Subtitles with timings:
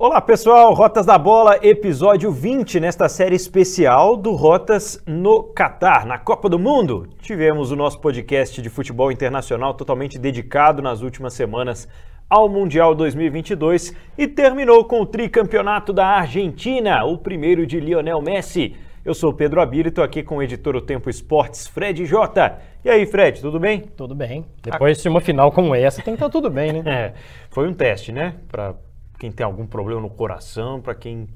[0.00, 6.16] Olá pessoal, Rotas da Bola, episódio 20 nesta série especial do Rotas no Catar, na
[6.16, 7.08] Copa do Mundo.
[7.20, 11.88] Tivemos o nosso podcast de futebol internacional totalmente dedicado nas últimas semanas
[12.30, 18.76] ao Mundial 2022 e terminou com o tricampeonato da Argentina, o primeiro de Lionel Messi.
[19.04, 22.60] Eu sou Pedro Abílio, estou aqui com o editor O Tempo Esportes, Fred Jota.
[22.84, 23.80] E aí, Fred, tudo bem?
[23.96, 24.46] Tudo bem.
[24.62, 26.82] Depois de uma final como essa, tem que estar tudo bem, né?
[26.86, 27.14] É,
[27.50, 28.34] foi um teste, né?
[28.48, 28.76] Para
[29.18, 31.28] quem tem algum problema no coração, para quem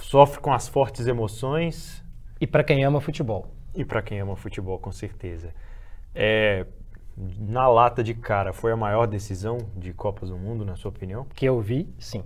[0.00, 2.02] sofre com as fortes emoções.
[2.40, 3.48] E para quem ama futebol.
[3.74, 5.52] E para quem ama futebol, com certeza.
[6.14, 6.66] É,
[7.38, 11.26] na lata de cara, foi a maior decisão de Copas do Mundo, na sua opinião?
[11.34, 12.22] Que eu vi, sim.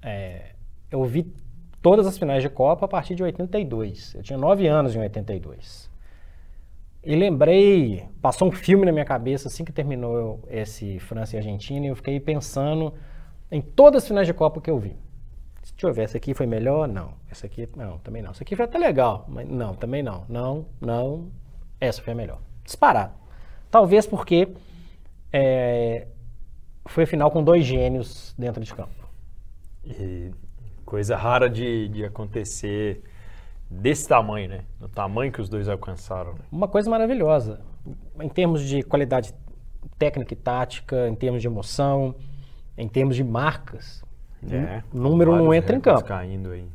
[0.00, 0.54] É,
[0.90, 1.32] eu vi
[1.80, 4.14] todas as finais de Copa a partir de 82.
[4.14, 5.90] Eu tinha nove anos em 82.
[7.04, 11.86] E lembrei, passou um filme na minha cabeça assim que terminou esse França e Argentina,
[11.86, 12.94] e eu fiquei pensando
[13.52, 14.96] em todas as finais de Copa que eu vi.
[15.60, 16.88] Deixa eu ver, essa aqui foi melhor?
[16.88, 17.12] Não.
[17.30, 18.30] Essa aqui, não, também não.
[18.30, 20.24] Essa aqui foi até legal, mas não, também não.
[20.26, 21.30] Não, não,
[21.78, 22.38] essa foi a melhor.
[22.64, 23.12] Disparado.
[23.70, 24.48] Talvez porque
[25.30, 26.06] é,
[26.86, 29.08] foi a final com dois gênios dentro de campo.
[29.84, 30.30] E
[30.86, 33.02] coisa rara de, de acontecer
[33.70, 34.64] desse tamanho, né?
[34.80, 36.34] No tamanho que os dois alcançaram.
[36.34, 36.40] Né?
[36.50, 37.60] Uma coisa maravilhosa.
[38.18, 39.34] Em termos de qualidade
[39.98, 42.14] técnica e tática, em termos de emoção,
[42.76, 44.02] em termos de marcas.
[44.50, 46.04] É, o número não entra em campo.
[46.04, 46.66] Caindo aí.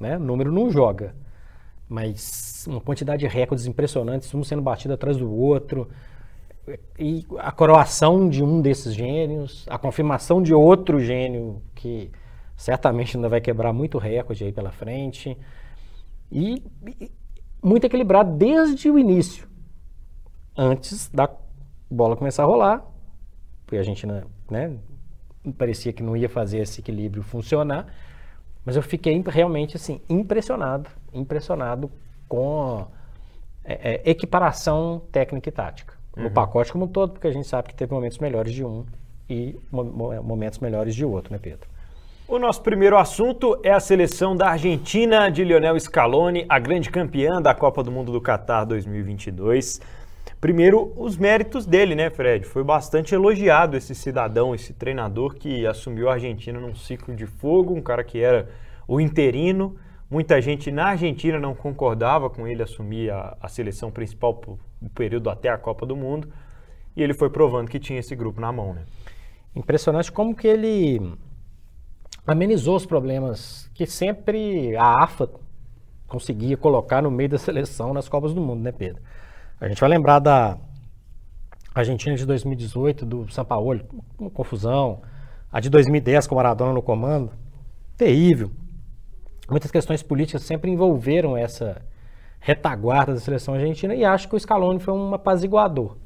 [0.00, 0.16] Né?
[0.16, 1.14] O número não joga.
[1.88, 5.88] Mas uma quantidade de recordes impressionantes, um sendo batido atrás do outro.
[6.98, 12.10] E a coroação de um desses gênios, a confirmação de outro gênio que
[12.56, 15.36] certamente ainda vai quebrar muito recorde aí pela frente.
[16.30, 16.62] E,
[17.00, 17.10] e
[17.62, 19.48] muito equilibrado desde o início.
[20.56, 21.28] Antes da
[21.90, 22.84] bola começar a rolar,
[23.64, 24.76] porque a gente né,
[25.56, 27.86] parecia que não ia fazer esse equilíbrio funcionar,
[28.64, 31.90] mas eu fiquei realmente assim impressionado, impressionado
[32.28, 32.86] com
[33.64, 36.24] é, é, equiparação técnica e tática uhum.
[36.24, 38.84] no pacote como um todo, porque a gente sabe que teve momentos melhores de um
[39.28, 41.68] e momentos melhores de outro, né, Pedro?
[42.26, 47.40] O nosso primeiro assunto é a seleção da Argentina de Lionel Scaloni, a grande campeã
[47.40, 49.80] da Copa do Mundo do Catar 2022.
[50.38, 52.46] Primeiro, os méritos dele, né, Fred?
[52.46, 57.74] Foi bastante elogiado esse cidadão, esse treinador que assumiu a Argentina num ciclo de fogo,
[57.74, 58.48] um cara que era
[58.86, 59.76] o interino.
[60.10, 64.58] Muita gente na Argentina não concordava com ele assumir a, a seleção principal por
[64.94, 66.32] período até a Copa do Mundo.
[66.96, 68.82] E ele foi provando que tinha esse grupo na mão, né?
[69.54, 71.00] Impressionante como que ele
[72.26, 75.28] amenizou os problemas que sempre a AFA
[76.06, 79.02] conseguia colocar no meio da seleção nas Copas do Mundo, né, Pedro?
[79.60, 80.56] A gente vai lembrar da
[81.74, 83.80] Argentina de 2018, do São Paulo,
[84.18, 85.02] uma confusão.
[85.52, 87.30] A de 2010 com o Maradona no comando,
[87.94, 88.50] terrível.
[89.50, 91.82] Muitas questões políticas sempre envolveram essa
[92.38, 95.98] retaguarda da seleção argentina e acho que o Scaloni foi um apaziguador.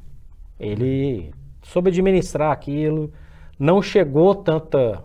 [0.59, 1.31] Ele
[1.63, 3.13] soube administrar aquilo,
[3.57, 5.01] não chegou tanta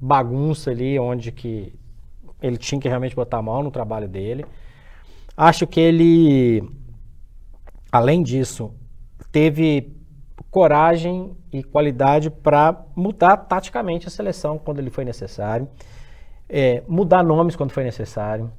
[0.00, 1.74] bagunça ali onde que
[2.40, 4.46] ele tinha que realmente botar a mão no trabalho dele.
[5.36, 6.62] Acho que ele,
[7.90, 8.72] além disso,
[9.32, 9.96] teve
[10.50, 15.68] coragem e qualidade para mudar taticamente a seleção quando ele foi necessário,
[16.48, 18.50] é, mudar nomes quando foi necessário.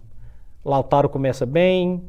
[0.63, 2.03] Lautaro começa bem,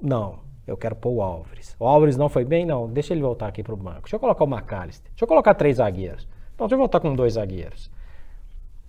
[0.00, 1.76] não, eu quero pôr o Álvares.
[1.78, 4.02] O Álvares não foi bem, não, deixa ele voltar aqui para o banco.
[4.02, 6.26] Deixa eu colocar o McAllister, deixa eu colocar três zagueiros.
[6.54, 7.90] Então, deixa eu voltar com dois zagueiros.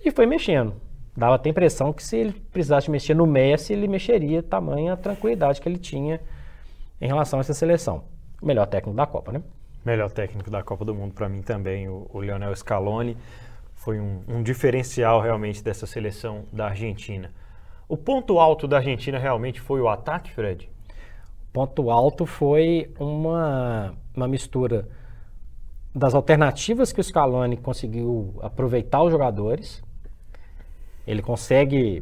[0.04, 0.74] E foi mexendo.
[1.16, 5.62] Dava até a impressão que se ele precisasse mexer no Messi, ele mexeria tamanha tranquilidade
[5.62, 6.20] que ele tinha
[7.03, 8.06] em relação a essa seleção.
[8.41, 9.44] O melhor técnico da Copa, né?
[9.86, 13.18] Melhor técnico da Copa do Mundo para mim também, o, o Lionel Scaloni.
[13.75, 17.30] Foi um, um diferencial realmente dessa seleção da Argentina.
[17.90, 20.69] O ponto alto da Argentina realmente foi o ataque, Fred?
[21.50, 24.88] O ponto alto foi uma, uma mistura
[25.94, 29.83] das alternativas que o Scaloni conseguiu aproveitar os jogadores.
[31.06, 32.01] Ele consegue,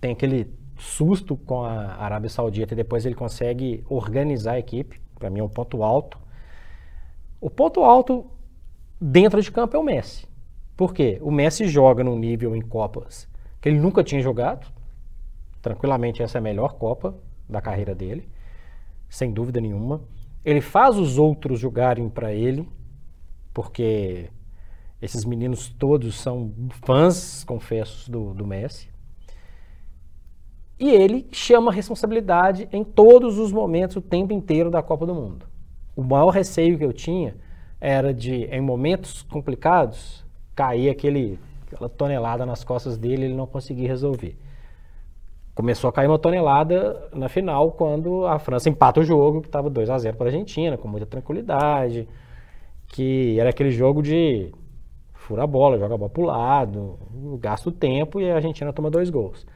[0.00, 0.50] tem aquele
[0.80, 5.00] susto com a Arábia Saudita e depois ele consegue organizar a equipe.
[5.18, 6.18] Para mim é um ponto alto.
[7.40, 8.26] O ponto alto
[9.00, 10.26] dentro de campo é o Messi.
[10.76, 11.18] Por quê?
[11.22, 13.30] O Messi joga num nível em Copas
[13.60, 14.66] que ele nunca tinha jogado.
[15.60, 17.14] Tranquilamente essa é a melhor Copa
[17.48, 18.28] da carreira dele,
[19.08, 20.02] sem dúvida nenhuma.
[20.44, 22.66] Ele faz os outros jogarem para ele,
[23.52, 24.30] porque
[25.02, 26.54] esses meninos todos são
[26.84, 28.88] fãs, confesso, do, do Messi.
[30.80, 35.14] E ele chama a responsabilidade em todos os momentos, o tempo inteiro da Copa do
[35.14, 35.44] Mundo.
[35.94, 37.36] O maior receio que eu tinha
[37.78, 40.24] era de, em momentos complicados,
[40.54, 44.36] cair aquele aquela tonelada nas costas dele, ele não conseguia resolver.
[45.54, 49.68] Começou a cair uma tonelada na final, quando a França empata o jogo, que estava
[49.68, 52.08] 2 a 0 para a Argentina, com muita tranquilidade,
[52.88, 54.50] que era aquele jogo de
[55.12, 56.98] fura a bola, joga a bola para o lado,
[57.38, 59.46] gasta o tempo e a Argentina toma dois gols.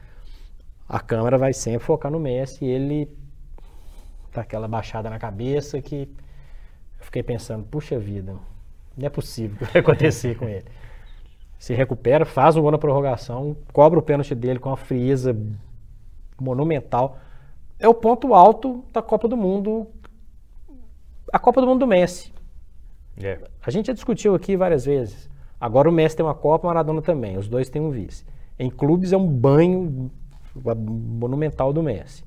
[0.87, 3.09] A câmera vai sempre focar no Messi e ele
[4.31, 6.09] tá aquela baixada na cabeça que
[6.99, 8.35] eu fiquei pensando, puxa vida,
[8.95, 10.65] não é possível que vai acontecer com ele.
[11.57, 15.35] Se recupera, faz o gol na prorrogação, cobra o pênalti dele com uma frieza
[16.39, 17.17] monumental.
[17.79, 19.87] É o ponto alto da Copa do Mundo,
[21.31, 22.33] a Copa do Mundo do Messi.
[23.17, 23.39] É.
[23.65, 25.29] A gente já discutiu aqui várias vezes.
[25.59, 27.37] Agora o Messi tem uma Copa, o Maradona também.
[27.37, 28.25] Os dois têm um vice.
[28.59, 30.11] Em clubes é um banho
[30.55, 32.23] monumental do Messi.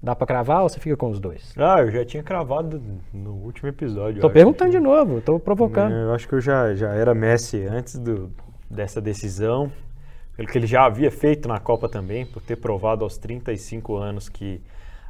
[0.00, 1.52] Dá para cravar ou você fica com os dois?
[1.56, 2.80] Ah, eu já tinha cravado
[3.12, 4.20] no último episódio.
[4.20, 4.76] Tô perguntando que...
[4.76, 5.92] de novo, tô provocando.
[5.92, 8.30] Eu acho que eu já, já era Messi antes do,
[8.70, 9.72] dessa decisão,
[10.36, 14.28] pelo que ele já havia feito na Copa também, por ter provado aos 35 anos
[14.28, 14.62] que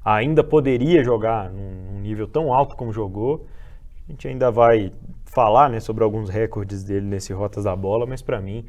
[0.02, 3.46] ainda poderia jogar num nível tão alto como jogou.
[4.08, 4.90] A gente ainda vai
[5.26, 8.64] falar né, sobre alguns recordes dele nesse Rotas da Bola, mas para mim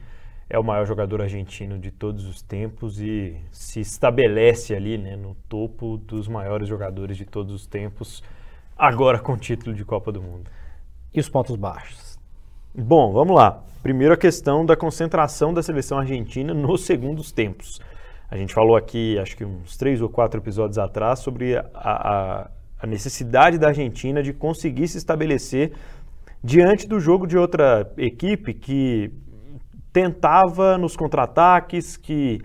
[0.49, 5.35] é o maior jogador argentino de todos os tempos e se estabelece ali né, no
[5.47, 8.23] topo dos maiores jogadores de todos os tempos,
[8.75, 10.49] agora com título de Copa do Mundo.
[11.13, 12.17] E os pontos baixos?
[12.73, 13.63] Bom, vamos lá.
[13.83, 17.79] Primeiro a questão da concentração da seleção argentina nos segundos tempos.
[18.29, 22.49] A gente falou aqui, acho que uns três ou quatro episódios atrás, sobre a, a,
[22.79, 25.73] a necessidade da Argentina de conseguir se estabelecer
[26.43, 29.11] diante do jogo de outra equipe que
[29.99, 32.39] tentava nos contra-ataques, que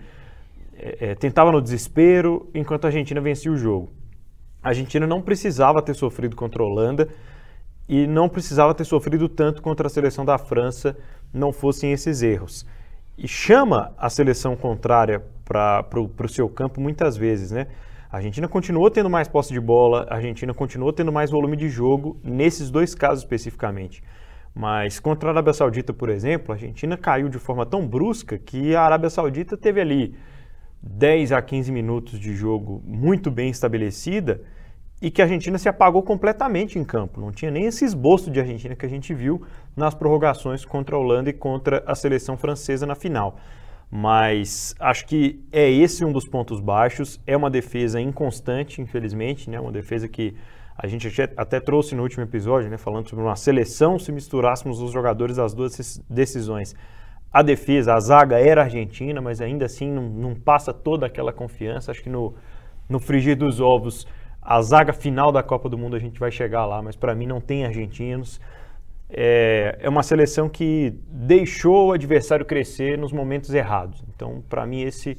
[0.77, 3.89] é, é, tentava no desespero, enquanto a Argentina vencia o jogo.
[4.61, 7.07] A Argentina não precisava ter sofrido contra a Holanda
[7.87, 10.97] e não precisava ter sofrido tanto contra a seleção da França,
[11.33, 12.65] não fossem esses erros.
[13.17, 17.67] E chama a seleção contrária para o seu campo muitas vezes, né?
[18.11, 21.69] A Argentina continuou tendo mais posse de bola, a Argentina continuou tendo mais volume de
[21.69, 24.03] jogo, nesses dois casos especificamente.
[24.55, 28.73] Mas contra a Arábia Saudita, por exemplo, a Argentina caiu de forma tão brusca que
[28.73, 30.15] a Arábia Saudita teve ali
[30.81, 34.41] 10 a 15 minutos de jogo muito bem estabelecida
[35.01, 37.19] e que a Argentina se apagou completamente em campo.
[37.19, 39.41] Não tinha nem esse esboço de Argentina que a gente viu
[39.75, 43.37] nas prorrogações contra a Holanda e contra a seleção francesa na final.
[43.91, 47.19] Mas acho que é esse um dos pontos baixos.
[47.27, 49.59] É uma defesa inconstante, infelizmente, né?
[49.59, 50.33] uma defesa que
[50.77, 51.07] a gente
[51.37, 55.53] até trouxe no último episódio, né, falando sobre uma seleção se misturássemos os jogadores das
[55.53, 56.75] duas decisões.
[57.31, 61.91] A defesa, a zaga era argentina, mas ainda assim não, não passa toda aquela confiança.
[61.91, 62.33] Acho que no,
[62.89, 64.05] no frigir dos ovos,
[64.41, 67.25] a zaga final da Copa do Mundo a gente vai chegar lá, mas para mim
[67.25, 68.39] não tem argentinos.
[69.09, 74.03] É, é uma seleção que deixou o adversário crescer nos momentos errados.
[74.13, 75.17] Então, para mim, esse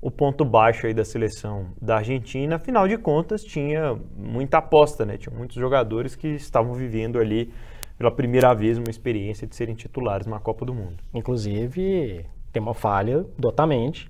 [0.00, 2.56] o ponto baixo aí da seleção da Argentina.
[2.56, 5.16] Afinal de contas, tinha muita aposta, né?
[5.16, 7.52] Tinha muitos jogadores que estavam vivendo ali
[7.96, 11.02] pela primeira vez uma experiência de serem titulares na Copa do Mundo.
[11.12, 14.08] Inclusive, tem uma falha do Otamendi.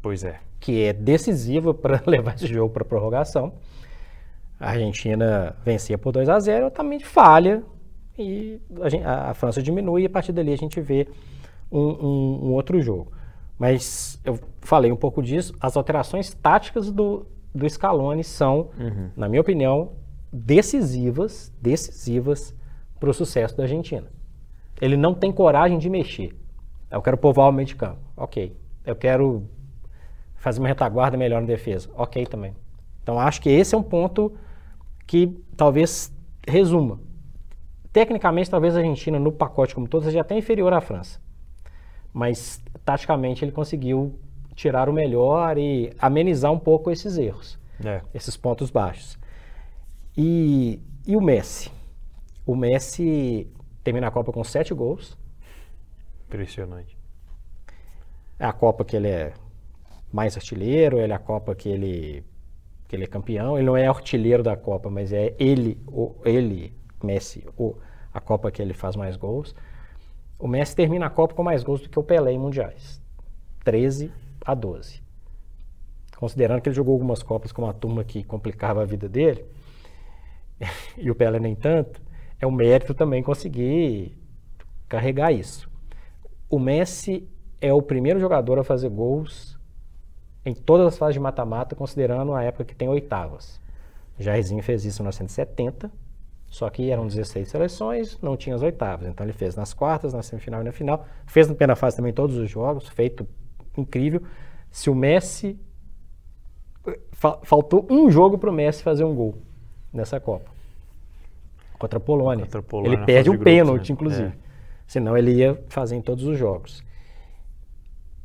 [0.00, 0.40] Pois é.
[0.58, 3.52] Que é decisiva para levar esse jogo para prorrogação.
[4.58, 7.62] A Argentina vencia por 2 a 0 o Otamendi falha
[8.18, 8.58] e
[9.04, 11.06] a, a, França diminui e a partir dali a gente vê
[11.70, 13.12] um, um, um outro jogo.
[13.58, 15.54] Mas eu falei um pouco disso.
[15.60, 19.10] As alterações táticas do, do Scaloni são, uhum.
[19.16, 19.92] na minha opinião,
[20.32, 22.54] decisivas, decisivas
[23.00, 24.06] para o sucesso da Argentina.
[24.80, 26.36] Ele não tem coragem de mexer.
[26.90, 28.00] Eu quero povoar o meio de campo.
[28.16, 28.54] Ok.
[28.84, 29.48] Eu quero
[30.36, 31.88] fazer uma retaguarda melhor na defesa.
[31.96, 32.54] Ok também.
[33.02, 34.32] Então acho que esse é um ponto
[35.06, 36.12] que talvez
[36.46, 37.00] resuma.
[37.92, 41.18] Tecnicamente, talvez a Argentina, no pacote como todo, seja até inferior à França.
[42.16, 44.18] Mas taticamente ele conseguiu
[44.54, 48.00] tirar o melhor e amenizar um pouco esses erros, é.
[48.14, 49.18] esses pontos baixos.
[50.16, 51.70] E, e o Messi?
[52.46, 53.46] O Messi
[53.84, 55.14] termina a Copa com sete gols.
[56.26, 56.96] Impressionante.
[58.38, 59.34] É a Copa que ele é
[60.10, 62.24] mais artilheiro, ele é a Copa que ele,
[62.88, 63.58] que ele é campeão.
[63.58, 66.72] Ele não é artilheiro da Copa, mas é ele, o, ele
[67.04, 67.76] Messi, o,
[68.10, 69.54] a Copa que ele faz mais gols.
[70.38, 73.00] O Messi termina a Copa com mais gols do que o Pelé em mundiais.
[73.64, 74.12] 13
[74.44, 75.02] a 12.
[76.16, 79.44] Considerando que ele jogou algumas Copas com uma turma que complicava a vida dele,
[80.96, 82.02] e o Pelé nem tanto,
[82.38, 84.16] é um mérito também conseguir
[84.88, 85.70] carregar isso.
[86.48, 87.28] O Messi
[87.60, 89.58] é o primeiro jogador a fazer gols
[90.44, 93.60] em todas as fases de mata-mata, considerando a época que tem oitavas.
[94.18, 95.90] Jairzinho fez isso em 1970,
[96.48, 99.06] Só que eram 16 seleções, não tinha as oitavas.
[99.08, 101.04] Então ele fez nas quartas, na semifinal e na final.
[101.26, 103.26] Fez na primeira fase também todos os jogos, feito
[103.76, 104.22] incrível.
[104.70, 105.58] Se o Messi.
[107.12, 109.42] fa- faltou um jogo para o Messi fazer um gol
[109.92, 110.50] nessa Copa.
[111.78, 112.44] Contra a Polônia.
[112.44, 113.92] Contra a Polônia ele perde um grupos, pênalti, né?
[113.94, 114.28] inclusive.
[114.28, 114.32] É.
[114.86, 116.82] Senão ele ia fazer em todos os jogos.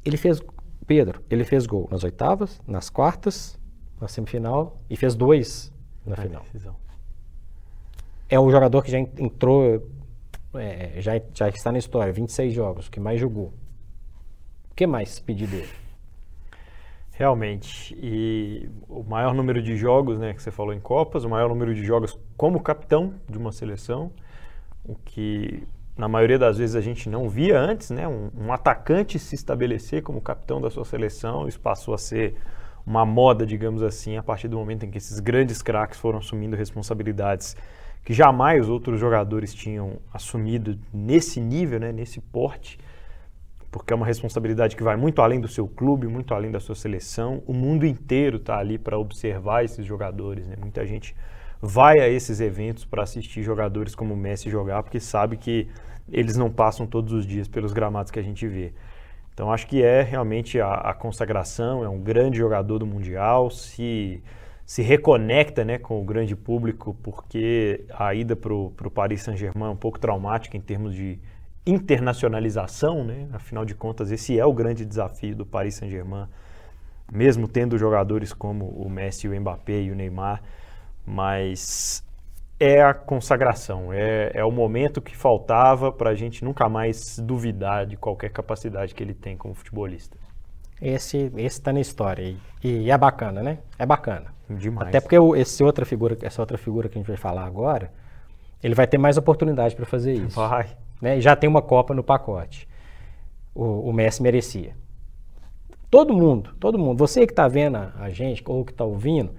[0.06, 0.42] Ele fez.
[0.88, 3.58] Pedro, ele fez gol nas oitavas, nas quartas,
[4.00, 5.72] na semifinal e fez dois
[6.06, 6.42] na Na final.
[6.44, 6.76] decisão.
[8.32, 9.88] É o jogador que já en- entrou,
[10.56, 13.54] é, já, já está na história, 26 jogos, que mais jogou.
[14.72, 15.70] O que mais pedir dele?
[17.12, 17.96] Realmente.
[18.02, 21.76] E o maior número de jogos, né, que você falou em Copas, o maior número
[21.76, 24.12] de jogos como capitão de uma seleção,
[24.86, 29.20] o que na maioria das vezes a gente não via antes, né, um, um atacante
[29.20, 32.36] se estabelecer como capitão da sua seleção, isso passou a ser
[32.86, 36.56] uma moda, digamos assim, a partir do momento em que esses grandes craques foram assumindo
[36.56, 37.56] responsabilidades
[38.04, 42.80] que jamais outros jogadores tinham assumido nesse nível, né, nesse porte
[43.72, 46.76] porque é uma responsabilidade que vai muito além do seu clube, muito além da sua
[46.76, 47.42] seleção.
[47.48, 50.46] O mundo inteiro está ali para observar esses jogadores.
[50.46, 50.58] Né?
[50.60, 51.16] Muita gente
[51.62, 55.70] vai a esses eventos para assistir jogadores como o Messi jogar, porque sabe que
[56.12, 58.74] eles não passam todos os dias pelos gramados que a gente vê.
[59.34, 64.22] Então acho que é realmente a, a consagração, é um grande jogador do Mundial, se,
[64.72, 69.74] se reconecta né, com o grande público, porque a ida para o Paris Saint-Germain é
[69.74, 71.20] um pouco traumática em termos de
[71.66, 73.28] internacionalização, né?
[73.34, 76.26] afinal de contas esse é o grande desafio do Paris Saint-Germain,
[77.12, 80.42] mesmo tendo jogadores como o Messi, o Mbappé e o Neymar,
[81.06, 82.02] mas
[82.58, 87.86] é a consagração, é, é o momento que faltava para a gente nunca mais duvidar
[87.86, 90.18] de qualquer capacidade que ele tem como futebolista.
[90.82, 93.58] Esse está na história e, e é bacana, né?
[93.78, 94.34] É bacana.
[94.56, 94.88] Demais.
[94.90, 97.92] Até porque o- esse outra figura, essa outra figura que a gente vai falar agora,
[98.64, 100.36] ele vai ter mais oportunidade para fazer isso.
[100.40, 100.68] Vai.
[101.02, 101.18] né?
[101.18, 102.68] E já tem uma Copa no pacote.
[103.56, 104.74] O, o Messi merecia.
[105.90, 106.98] Todo mundo, todo mundo.
[107.00, 109.32] Você que está vendo a, a gente, ou que está ouvindo,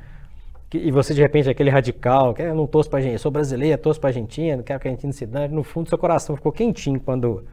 [0.69, 3.19] que- e você de repente é aquele radical, que "Ah, eu não torço para Argentina,
[3.19, 5.55] sou brasileiro, torço para Argentina, não quero que a Argentina se dane.
[5.55, 7.45] No fundo, seu coração ficou quentinho quando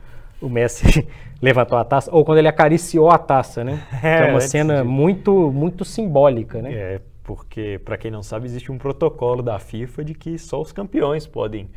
[0.41, 0.83] o Messi
[1.41, 3.81] levantou a taça, ou quando ele acariciou a taça, né?
[4.01, 6.73] que é uma antes cena muito, muito simbólica, né?
[6.73, 10.71] É, porque, para quem não sabe, existe um protocolo da FIFA de que só os
[10.71, 11.69] campeões podem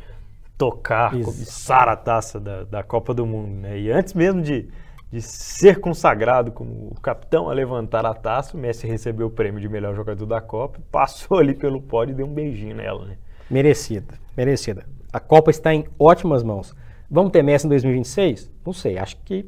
[0.57, 1.25] tocar, Isso.
[1.25, 3.61] cobiçar a taça da, da Copa do Mundo.
[3.61, 3.81] Né?
[3.81, 4.67] E antes mesmo de,
[5.11, 9.61] de ser consagrado como o capitão a levantar a taça, o Messi recebeu o prêmio
[9.61, 13.05] de melhor jogador da Copa, passou ali pelo pódio e deu um beijinho nela.
[13.05, 13.17] Né?
[13.47, 14.87] Merecida, merecida.
[15.13, 16.75] A Copa está em ótimas mãos.
[17.07, 18.51] Vamos ter Messi em 2026?
[18.65, 19.47] Não sei, acho que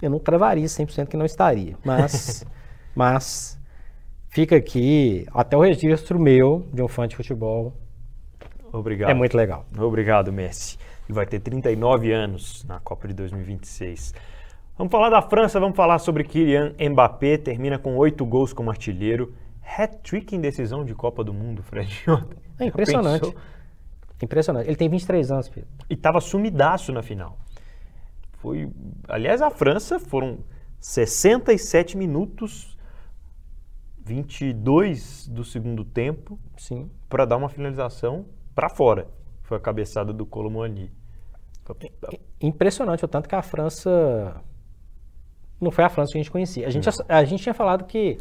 [0.00, 1.76] eu não cravaria 100% que não estaria.
[1.84, 2.46] Mas,
[2.94, 3.57] mas
[4.28, 7.74] fica aqui até o registro meu de um fã de futebol.
[8.72, 9.10] Obrigado.
[9.10, 9.64] É muito legal.
[9.78, 10.78] Obrigado, Messi.
[11.08, 14.14] E vai ter 39 anos na Copa de 2026.
[14.76, 19.34] Vamos falar da França, vamos falar sobre Kylian Mbappé, termina com oito gols como artilheiro.
[19.76, 22.04] Hat-trick em decisão de Copa do Mundo, Fred.
[22.60, 23.20] É impressionante.
[23.20, 23.40] pensou?
[24.20, 24.66] Impressionante.
[24.66, 25.68] Ele tem 23 anos, Pedro.
[25.88, 27.38] E estava sumidaço na final.
[28.38, 28.68] Foi,
[29.08, 30.38] aliás, a França foram
[30.80, 32.76] 67 minutos,
[34.08, 36.90] 22 do segundo tempo, Sim.
[37.08, 38.24] para dar uma finalização
[38.54, 39.06] para fora.
[39.42, 40.90] Foi a cabeçada do Colomani.
[42.40, 44.40] Impressionante o tanto que a França
[45.60, 46.66] não foi a França que a gente conhecia.
[46.66, 48.16] A gente, já- a gente tinha falado que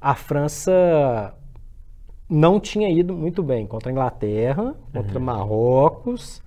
[0.00, 1.34] a França
[2.28, 6.42] não tinha ido muito bem contra a Inglaterra, contra Marrocos,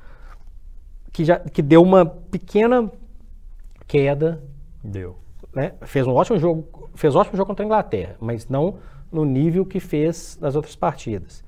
[1.11, 2.89] que, já, que deu uma pequena
[3.87, 4.41] queda,
[4.83, 5.17] Deu.
[5.57, 5.73] Né?
[5.81, 8.77] Fez um ótimo jogo, fez um ótimo jogo contra a Inglaterra, mas não
[9.11, 11.43] no nível que fez nas outras partidas.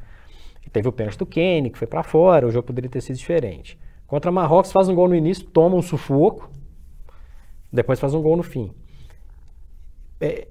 [0.72, 3.78] Teve o pênalti do Kane, que foi para fora, o jogo poderia ter sido diferente.
[4.08, 6.50] Contra Marrocos faz um gol no início, toma um sufoco,
[7.72, 8.72] depois faz um gol no fim.
[10.20, 10.48] É,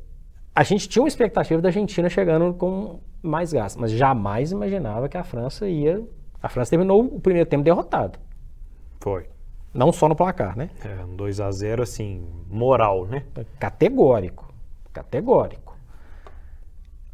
[0.55, 5.17] a gente tinha uma expectativa da Argentina chegando com mais gás, mas jamais imaginava que
[5.17, 6.05] a França ia.
[6.41, 8.19] A França terminou o primeiro tempo derrotado.
[9.01, 9.27] Foi.
[9.73, 10.71] Não só no placar, né?
[10.85, 13.25] É, um 2 a 0 assim, moral, né?
[13.59, 14.53] Categórico.
[14.93, 15.77] Categórico.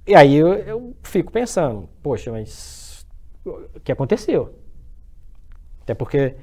[0.07, 3.07] E aí eu, eu fico pensando, poxa, mas
[3.45, 4.55] o que aconteceu?
[5.83, 6.37] Até porque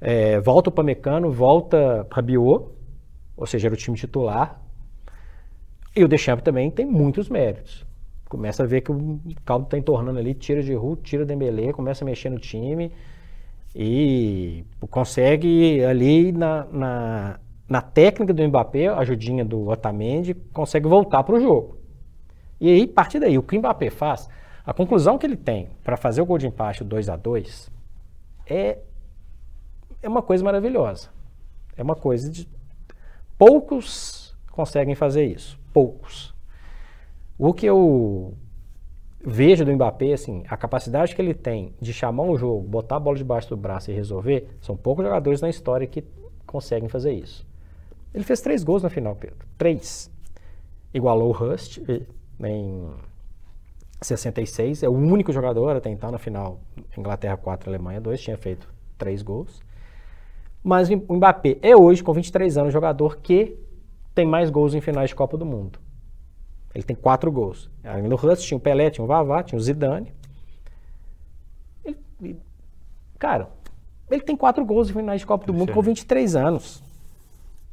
[0.00, 2.66] é, volta o Pamecano, volta Rabiot,
[3.36, 4.60] ou seja, era o time titular.
[5.94, 7.86] E o Deschamps também tem muitos méritos.
[8.28, 12.04] Começa a ver que o caldo está entornando ali, tira de Ru, tira Dembélé, começa
[12.04, 12.90] a mexer no time
[13.74, 21.24] e consegue ali na, na, na técnica do Mbappé, a ajudinha do Otamendi, consegue voltar
[21.24, 21.78] para o jogo.
[22.60, 24.28] E aí, a partir daí, o que o Mbappé faz,
[24.64, 27.70] A conclusão que ele tem para fazer o gol de empate 2 a 2
[28.46, 28.78] é,
[30.02, 31.10] é uma coisa maravilhosa.
[31.76, 32.48] É uma coisa de.
[33.36, 35.58] Poucos conseguem fazer isso.
[35.72, 36.32] Poucos.
[37.36, 38.34] O que eu
[39.24, 43.00] vejo do Mbappé, assim, a capacidade que ele tem de chamar um jogo, botar a
[43.00, 46.04] bola debaixo do braço e resolver, são poucos jogadores na história que
[46.46, 47.46] conseguem fazer isso.
[48.12, 49.46] Ele fez três gols na final, Pedro.
[49.58, 50.10] Três.
[50.92, 51.78] Igualou o Rust
[52.40, 52.90] em
[54.00, 54.82] 66.
[54.82, 56.60] É o único jogador até então na final.
[56.96, 58.20] Inglaterra 4, Alemanha 2.
[58.20, 59.60] Tinha feito três gols.
[60.62, 63.58] Mas o Mbappé é hoje, com 23 anos, jogador que
[64.14, 65.78] tem mais gols em finais de Copa do Mundo.
[66.74, 67.70] Ele tem quatro gols.
[67.84, 70.12] Além do Rust, tinha o Pelé, tinha o Vavá, tinha o Zidane.
[71.84, 72.40] Ele,
[73.18, 73.48] cara,
[74.10, 76.82] ele tem quatro gols em finais de Copa do Mundo com 23 anos.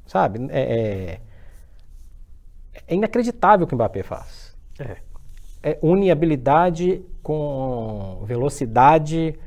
[0.05, 0.39] Sabe?
[0.51, 1.19] É,
[2.73, 4.55] é, é inacreditável o que o Mbappé faz.
[4.79, 4.97] É.
[5.63, 9.37] é une habilidade com velocidade,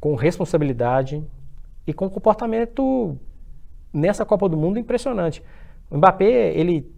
[0.00, 1.24] com responsabilidade
[1.86, 3.18] e com comportamento
[3.92, 5.42] nessa Copa do Mundo impressionante.
[5.90, 6.90] O Mbappé, ele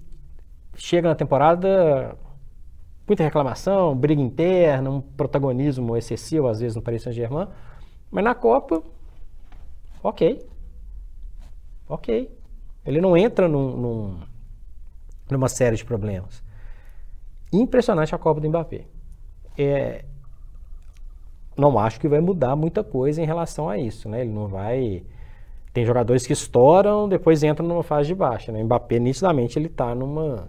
[0.77, 2.17] chega na temporada
[3.07, 7.49] muita reclamação, briga interna, um protagonismo excessivo às vezes no Paris Saint-Germain,
[8.11, 8.83] mas na Copa,
[10.03, 10.47] ok,
[11.89, 12.31] ok.
[12.85, 14.21] Ele não entra num, num,
[15.31, 16.43] numa série de problemas.
[17.53, 18.87] Impressionante a Copa do Mbappé.
[19.57, 20.05] É,
[21.57, 24.23] não acho que vai mudar muita coisa em relação a isso, né?
[24.23, 25.05] Ele não vai.
[25.73, 28.51] Tem jogadores que estouram, depois entram numa fase de baixa.
[28.53, 28.61] Né?
[28.61, 30.49] O Mbappé, nitidamente, ele está numa,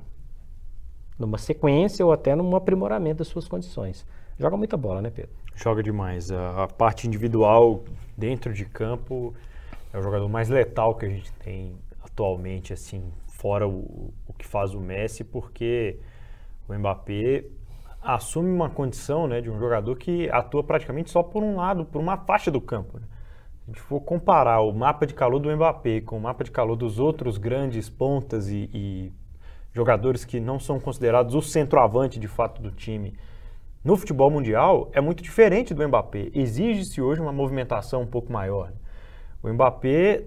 [1.26, 4.06] numa sequência ou até num aprimoramento das suas condições.
[4.38, 5.32] Joga muita bola, né, Pedro?
[5.56, 6.32] Joga demais.
[6.32, 7.84] A, a parte individual
[8.18, 9.34] dentro de campo
[9.94, 14.46] é o jogador mais letal que a gente tem atualmente, assim, fora o, o que
[14.46, 15.98] faz o Messi, porque
[16.68, 17.46] o Mbappé
[18.02, 22.02] assume uma condição né, de um jogador que atua praticamente só por um lado, por
[22.02, 23.00] uma faixa do campo.
[23.00, 23.06] Né?
[23.06, 26.52] Se a gente for comparar o mapa de calor do Mbappé com o mapa de
[26.52, 29.14] calor dos outros grandes pontas e, e
[29.74, 33.14] jogadores que não são considerados o centroavante de fato do time
[33.84, 36.30] no futebol mundial, é muito diferente do Mbappé.
[36.34, 38.72] Exige-se hoje uma movimentação um pouco maior.
[39.42, 40.24] O Mbappé,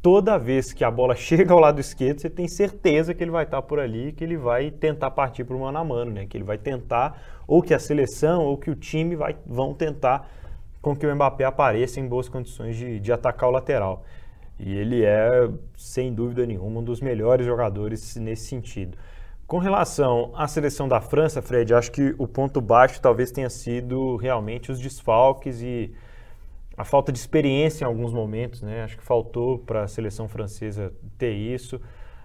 [0.00, 3.44] toda vez que a bola chega ao lado esquerdo, você tem certeza que ele vai
[3.44, 6.26] estar por ali, que ele vai tentar partir para o mano a mano, né?
[6.26, 10.30] Que ele vai tentar, ou que a seleção, ou que o time vai, vão tentar
[10.80, 14.04] com que o Mbappé apareça em boas condições de, de atacar o lateral.
[14.62, 18.98] E ele é, sem dúvida nenhuma, um dos melhores jogadores nesse sentido.
[19.46, 24.16] Com relação à seleção da França, Fred, acho que o ponto baixo talvez tenha sido
[24.16, 25.92] realmente os desfalques e
[26.76, 28.84] a falta de experiência em alguns momentos, né?
[28.84, 31.80] Acho que faltou para a seleção francesa ter isso.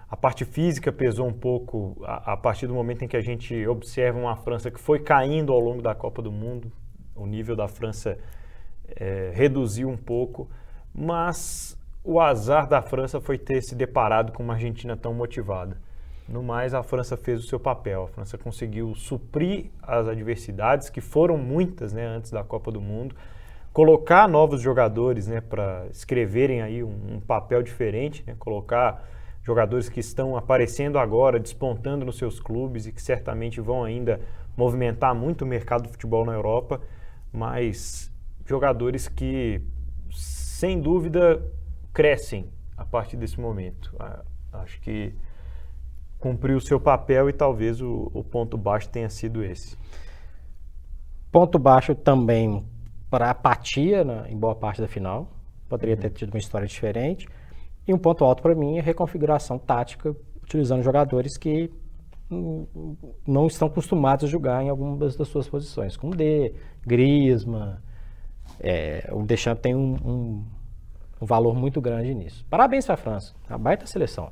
[0.10, 3.66] A parte física pesou um pouco a, a, partir do momento em que a gente
[3.66, 6.70] observa uma França que foi caindo ao longo da Copa do Mundo.
[7.16, 8.18] O nível da França
[8.88, 10.50] é, reduziu um pouco,
[10.94, 15.78] mas o azar da França foi ter se deparado com uma Argentina tão motivada.
[16.30, 18.04] No mais, a França fez o seu papel.
[18.04, 23.16] A França conseguiu suprir as adversidades, que foram muitas né, antes da Copa do Mundo
[23.76, 29.04] colocar novos jogadores né, para escreverem aí um, um papel diferente, né, colocar
[29.44, 34.22] jogadores que estão aparecendo agora, despontando nos seus clubes e que certamente vão ainda
[34.56, 36.80] movimentar muito o mercado do futebol na Europa,
[37.34, 38.10] mas
[38.46, 39.62] jogadores que,
[40.10, 41.44] sem dúvida,
[41.96, 43.96] crescem a partir desse momento.
[44.52, 45.16] Acho que
[46.20, 49.78] cumpriu o seu papel e talvez o, o ponto baixo tenha sido esse.
[51.32, 52.68] Ponto baixo também
[53.10, 55.32] para apatia na, em boa parte da final.
[55.70, 57.28] Poderia ter tido uma história diferente.
[57.88, 61.72] E um ponto alto para mim é a reconfiguração tática, utilizando jogadores que
[63.26, 66.54] não estão acostumados a jogar em algumas das suas posições, como D,
[66.86, 67.82] Grisma.
[68.60, 70.46] É, o Deschamps tem um, um,
[71.26, 72.46] um, valor muito grande nisso.
[72.50, 74.32] Parabéns para a França, a baita seleção.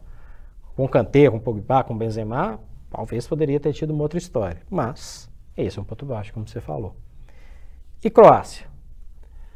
[0.76, 4.62] Com Kanté, com Pogba, com Benzema, talvez poderia ter tido uma outra história.
[4.70, 6.96] Mas esse é um ponto baixo, como você falou.
[8.04, 8.68] E Croácia?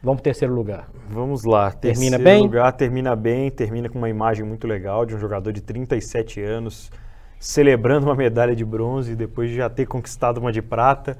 [0.01, 0.89] Vamos para o terceiro lugar.
[1.09, 1.71] Vamos lá.
[1.71, 2.43] Termina bem?
[2.43, 6.91] lugar, termina bem, termina com uma imagem muito legal de um jogador de 37 anos
[7.39, 11.17] celebrando uma medalha de bronze depois de já ter conquistado uma de prata.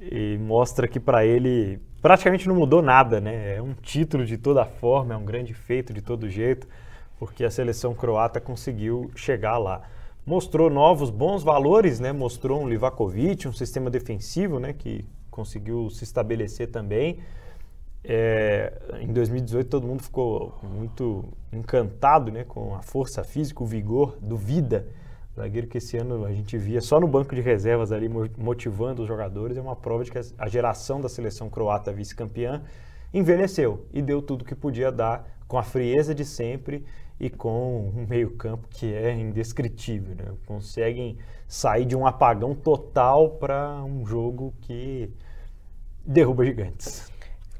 [0.00, 3.56] E mostra que para ele praticamente não mudou nada, né?
[3.56, 6.66] É um título de toda forma, é um grande feito de todo jeito,
[7.18, 9.82] porque a seleção croata conseguiu chegar lá.
[10.24, 12.12] Mostrou novos bons valores, né?
[12.12, 14.72] Mostrou um Livakovic, um sistema defensivo, né?
[14.72, 17.20] Que conseguiu se estabelecer também.
[18.04, 24.16] É, em 2018 todo mundo ficou muito encantado né, com a força física, o vigor
[24.20, 24.86] do Vida,
[25.38, 29.08] Zagueiro que esse ano a gente via só no banco de reservas ali motivando os
[29.08, 29.56] jogadores.
[29.56, 32.62] É uma prova de que a geração da seleção croata vice-campeã
[33.12, 36.84] envelheceu e deu tudo que podia dar com a frieza de sempre
[37.18, 40.14] e com um meio-campo que é indescritível.
[40.14, 40.32] Né?
[40.46, 45.10] Conseguem sair de um apagão total para um jogo que
[46.04, 47.10] derruba gigantes.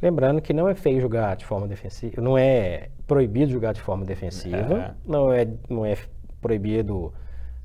[0.00, 4.04] Lembrando que não é feio jogar de forma defensiva, não é proibido jogar de forma
[4.04, 4.94] defensiva, é.
[5.04, 5.96] Não, é, não é
[6.40, 7.12] proibido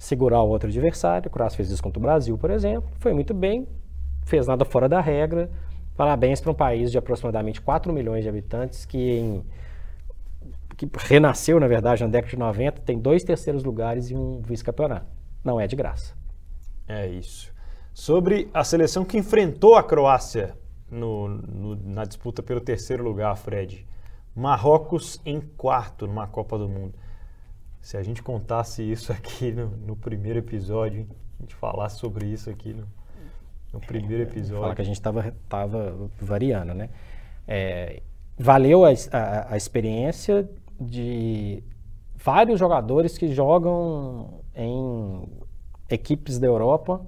[0.03, 1.29] segurar o outro adversário.
[1.29, 2.89] O Croácia fez isso contra o Brasil, por exemplo.
[2.99, 3.65] Foi muito bem,
[4.25, 5.49] fez nada fora da regra.
[5.95, 9.45] Parabéns para um país de aproximadamente 4 milhões de habitantes que, em,
[10.75, 15.05] que renasceu, na verdade, na década de 90, tem dois terceiros lugares e um vice-campeonato.
[15.41, 16.13] Não é de graça.
[16.85, 17.53] É isso.
[17.93, 20.57] Sobre a seleção que enfrentou a Croácia
[20.91, 23.87] no, no, na disputa pelo terceiro lugar, Fred.
[24.35, 26.93] Marrocos em quarto numa Copa do Mundo.
[27.83, 31.07] Se a gente contasse isso aqui no, no primeiro episódio, hein?
[31.37, 32.87] a gente falasse sobre isso aqui no,
[33.73, 34.61] no primeiro episódio.
[34.61, 36.89] Falar que a gente estava tava variando, né?
[37.45, 38.01] É,
[38.39, 41.61] valeu a, a, a, experiência de
[42.15, 45.27] vários jogadores que jogam em
[45.89, 47.01] equipes da Europa.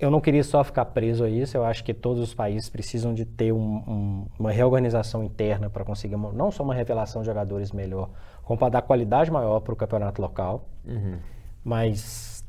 [0.00, 3.12] Eu não queria só ficar preso a isso, eu acho que todos os países precisam
[3.12, 7.26] de ter um, um, uma reorganização interna para conseguir uma, não só uma revelação de
[7.26, 8.08] jogadores melhor,
[8.42, 10.68] como para dar qualidade maior para o campeonato local.
[10.84, 11.18] Uhum.
[11.64, 12.44] Mas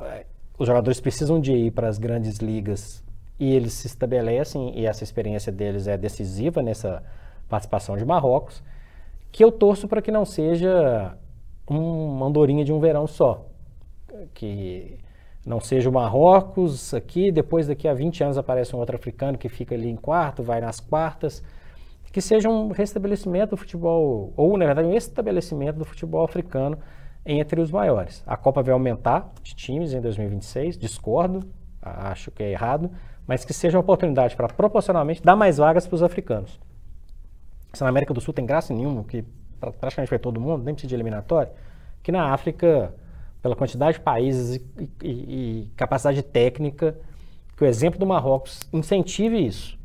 [0.00, 0.26] é,
[0.58, 3.04] os jogadores precisam de ir para as grandes ligas
[3.38, 7.02] e eles se estabelecem, e essa experiência deles é decisiva nessa
[7.48, 8.62] participação de Marrocos,
[9.32, 11.16] que eu torço para que não seja
[11.68, 13.46] uma andorinha de um verão só.
[14.32, 14.98] Que
[15.44, 19.48] não seja o Marrocos aqui, depois daqui a 20 anos aparece um outro africano que
[19.48, 21.42] fica ali em quarto, vai nas quartas
[22.14, 26.78] que seja um restabelecimento do futebol, ou na verdade um estabelecimento do futebol africano
[27.26, 28.22] entre os maiores.
[28.24, 31.40] A Copa vai aumentar de times em 2026, discordo,
[31.82, 32.88] acho que é errado,
[33.26, 36.60] mas que seja uma oportunidade para proporcionalmente dar mais vagas para os africanos.
[37.72, 39.24] Se na América do Sul tem graça nenhuma, que
[39.80, 41.50] praticamente vai todo mundo, nem precisa de eliminatório,
[42.00, 42.94] que na África,
[43.42, 46.96] pela quantidade de países e, e, e capacidade técnica,
[47.56, 49.82] que o exemplo do Marrocos incentive isso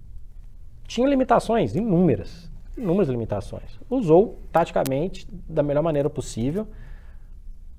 [0.90, 3.80] tinha limitações inúmeras, inúmeras limitações.
[3.88, 6.68] Usou taticamente da melhor maneira possível.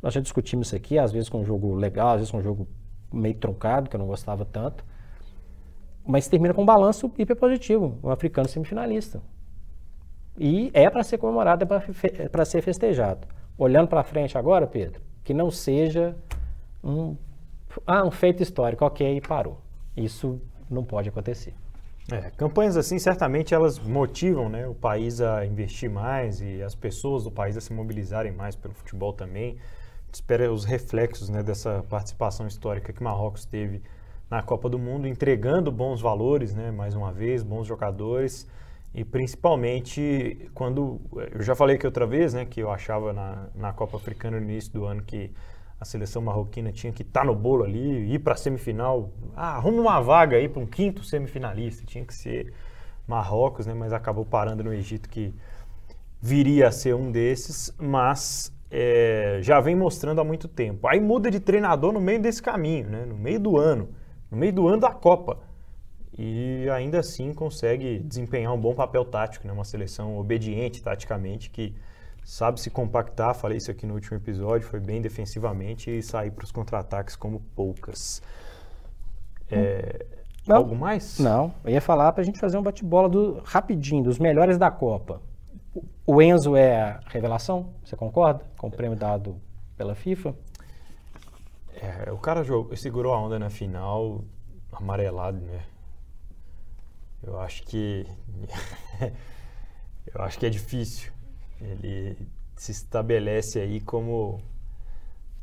[0.01, 2.43] Nós já discutimos isso aqui, às vezes com um jogo legal, às vezes com um
[2.43, 2.69] jogo
[3.13, 4.85] meio truncado, que eu não gostava tanto.
[6.07, 9.21] Mas termina com um balanço hiper positivo, um africano semifinalista.
[10.39, 13.27] E é para ser comemorado, é para ser festejado.
[13.59, 16.17] Olhando para frente agora, Pedro, que não seja
[16.83, 17.17] um,
[17.85, 19.61] ah, um feito histórico, ok, parou.
[19.97, 21.55] Isso não pode acontecer.
[22.13, 27.25] É, campanhas assim certamente elas motivam né, o país a investir mais e as pessoas
[27.25, 29.59] do país a se mobilizarem mais pelo futebol também.
[30.13, 33.83] Espera os reflexos né, dessa participação histórica que Marrocos teve
[34.29, 38.47] na Copa do Mundo, entregando bons valores, né, mais uma vez, bons jogadores
[38.93, 41.01] e principalmente quando
[41.33, 44.51] eu já falei aqui outra vez, né, que eu achava na, na Copa Africana no
[44.51, 45.31] início do ano que
[45.81, 49.11] a seleção marroquina tinha que estar tá no bolo ali, ir para a semifinal.
[49.35, 51.87] Ah, arruma uma vaga aí para um quinto semifinalista.
[51.87, 52.53] Tinha que ser
[53.11, 53.75] Marrocos, né?
[53.75, 55.35] Mas acabou parando no Egito, que
[56.21, 60.87] viria a ser um desses, mas é, já vem mostrando há muito tempo.
[60.87, 63.05] Aí muda de treinador no meio desse caminho, né?
[63.05, 63.89] No meio do ano,
[64.31, 65.39] no meio do ano da Copa.
[66.17, 69.53] E ainda assim consegue desempenhar um bom papel tático, né?
[69.53, 71.75] Uma seleção obediente taticamente que
[72.25, 76.45] sabe se compactar, falei isso aqui no último episódio, foi bem defensivamente e sair para
[76.45, 78.23] os contra-ataques como poucas.
[79.51, 80.07] É,
[80.47, 81.19] não, algo mais?
[81.19, 84.71] Não, eu ia falar para a gente fazer um bate-bola do, rapidinho, dos melhores da
[84.71, 85.21] Copa.
[86.07, 88.45] O Enzo é a revelação, você concorda?
[88.57, 89.41] Com o prêmio dado
[89.77, 90.35] pela FIFA?
[91.75, 94.25] É, o cara jogou, segurou a onda na final,
[94.73, 95.63] amarelado, né?
[97.23, 98.07] Eu acho que.
[100.13, 101.13] eu acho que é difícil
[101.61, 102.17] ele
[102.57, 104.41] se estabelece aí como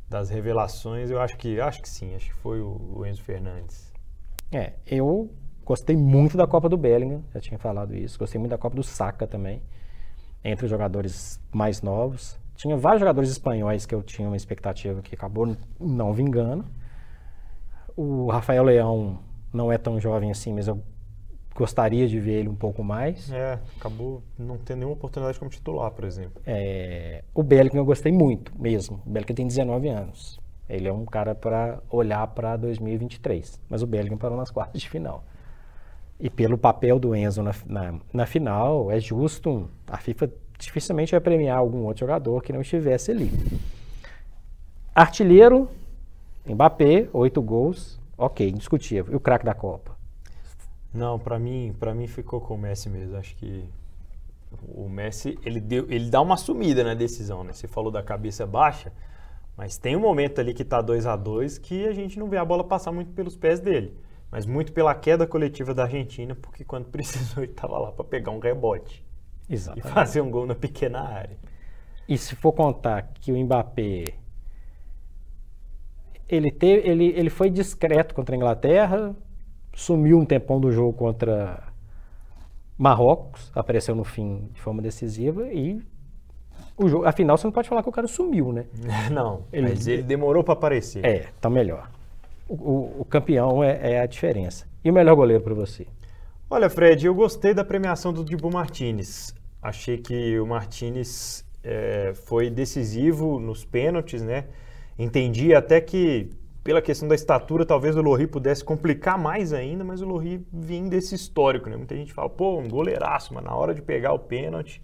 [0.08, 3.92] das revelações, eu acho que acho que sim, acho que foi o, Enzo Fernandes.
[4.50, 5.30] É, eu
[5.64, 8.82] gostei muito da Copa do Bellingham, já tinha falado isso, gostei muito da Copa do
[8.82, 9.60] Saka também,
[10.42, 12.38] entre os jogadores mais novos.
[12.56, 16.64] Tinha vários jogadores espanhóis que eu tinha uma expectativa que acabou não vingando.
[17.94, 19.18] O Rafael Leão
[19.52, 20.82] não é tão jovem assim, mas eu
[21.58, 23.32] gostaria de ver ele um pouco mais.
[23.32, 26.40] É, acabou não tendo nenhuma oportunidade como titular, por exemplo.
[26.46, 29.02] É, o Bellingham eu gostei muito, mesmo.
[29.04, 30.38] O Bellingham tem 19 anos.
[30.68, 33.60] Ele é um cara para olhar para 2023.
[33.68, 35.24] Mas o Bellingham parou nas quartas de final.
[36.20, 39.68] E pelo papel do Enzo na, na, na final, é justo.
[39.88, 43.32] A FIFA dificilmente vai premiar algum outro jogador que não estivesse ali.
[44.94, 45.68] artilheiro,
[46.46, 49.12] Mbappé, oito gols, ok, indiscutível.
[49.12, 49.97] E o craque da Copa?
[50.92, 53.16] Não, para mim, para mim ficou com o Messi mesmo.
[53.16, 53.68] Acho que
[54.62, 57.52] o Messi, ele, deu, ele dá uma sumida na decisão, né?
[57.52, 58.92] Você falou da cabeça baixa,
[59.56, 62.38] mas tem um momento ali que tá 2 a 2 que a gente não vê
[62.38, 63.96] a bola passar muito pelos pés dele.
[64.30, 68.30] Mas muito pela queda coletiva da Argentina, porque quando precisou ele estava lá para pegar
[68.30, 69.04] um rebote.
[69.48, 69.88] Exatamente.
[69.88, 71.36] E fazer um gol na pequena área.
[72.08, 74.04] E se for contar que o Mbappé
[76.28, 79.16] ele, teve, ele, ele foi discreto contra a Inglaterra,
[79.78, 81.62] sumiu um tempão do jogo contra
[82.76, 85.80] Marrocos, apareceu no fim de forma decisiva e
[86.76, 88.66] o jogo, afinal você não pode falar que o cara sumiu, né?
[89.10, 91.04] Não, ele, mas ele demorou para aparecer.
[91.04, 91.88] É, tá melhor.
[92.48, 94.66] O, o, o campeão é, é, a diferença.
[94.84, 95.86] E o melhor goleiro para você?
[96.50, 99.34] Olha, Fred, eu gostei da premiação do Dibu Martinez.
[99.62, 104.44] Achei que o Martinez é, foi decisivo nos pênaltis, né?
[104.98, 106.30] Entendi até que,
[106.68, 110.86] pela questão da estatura, talvez o Lohri pudesse complicar mais ainda, mas o Lohri vinha
[110.86, 111.78] desse histórico, né?
[111.78, 114.82] Muita gente fala, pô, um goleiraço, mas na hora de pegar o pênalti.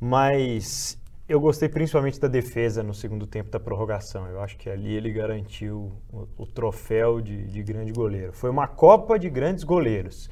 [0.00, 4.26] Mas eu gostei principalmente da defesa no segundo tempo da prorrogação.
[4.26, 8.32] Eu acho que ali ele garantiu o, o troféu de, de, grande goleiro.
[8.32, 10.28] Foi uma Copa de grandes goleiros.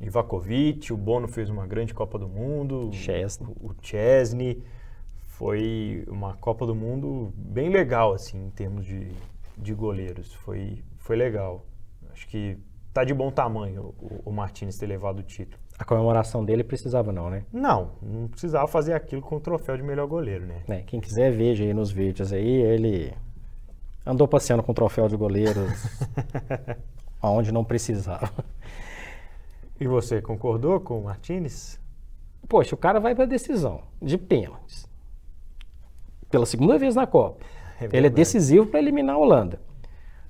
[0.00, 2.88] Ivakovic, o Bono fez uma grande Copa do Mundo.
[2.94, 3.46] Chesney.
[3.60, 4.62] O, o Chesney
[5.26, 9.08] foi uma Copa do Mundo bem legal, assim, em termos de,
[9.58, 10.32] de goleiros.
[10.32, 11.66] Foi, foi legal.
[12.12, 12.58] Acho que
[12.92, 15.62] tá de bom tamanho o, o Martins ter levado o título.
[15.78, 17.44] A comemoração dele precisava não, né?
[17.52, 20.62] Não, não precisava fazer aquilo com o troféu de melhor goleiro, né?
[20.68, 23.14] É, quem quiser veja aí nos vídeos aí, ele
[24.04, 25.60] andou passeando com o troféu de goleiro
[27.22, 28.32] aonde não precisava.
[29.80, 31.80] E você concordou com o Martinez?
[32.48, 34.88] Poxa, o cara vai para decisão de pênaltis
[36.30, 37.44] pela segunda vez na Copa.
[37.80, 39.60] É ele é decisivo para eliminar a Holanda.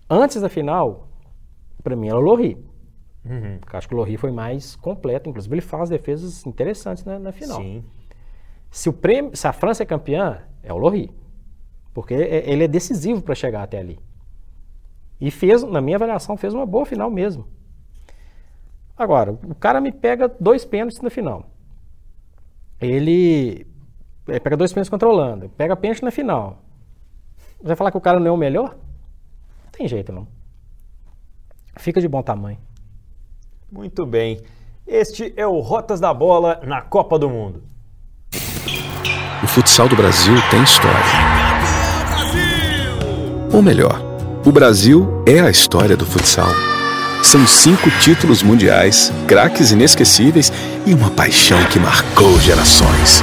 [0.09, 1.09] Antes da final,
[1.83, 2.57] para mim era o Lohri.
[3.25, 3.59] Uhum.
[3.73, 7.61] Acho que o Lohri foi mais completo, inclusive ele faz defesas interessantes na, na final.
[7.61, 7.85] Sim.
[8.71, 11.11] Se, o prêmio, se a França é campeã, é o Lohri.
[11.93, 13.99] Porque é, ele é decisivo para chegar até ali.
[15.21, 17.47] E fez, na minha avaliação, fez uma boa final mesmo.
[18.97, 21.51] Agora, o cara me pega dois pênaltis na final.
[22.81, 23.67] Ele
[24.29, 26.63] é, pega dois pênaltis contra a Holanda, pega pênalti na final.
[27.59, 28.77] Você vai falar que o cara não é o melhor?
[29.64, 30.27] Não tem jeito, não.
[31.77, 32.59] Fica de bom tamanho.
[33.71, 34.40] Muito bem.
[34.87, 37.62] Este é o Rotas da Bola na Copa do Mundo.
[39.42, 40.99] O futsal do Brasil tem história.
[43.53, 44.01] Ou melhor,
[44.44, 46.51] o Brasil é a história do futsal.
[47.23, 50.53] São cinco títulos mundiais, craques inesquecíveis
[50.87, 53.23] e uma paixão que marcou gerações.